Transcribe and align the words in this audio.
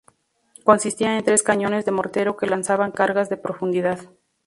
Consistía 0.63 1.15
en 1.15 1.23
tres 1.23 1.43
cañones 1.43 1.85
de 1.85 1.91
mortero 1.91 2.35
que 2.35 2.47
lanzaban 2.47 2.89
cargas 2.91 3.29
de 3.29 3.37
profundidad. 3.37 3.99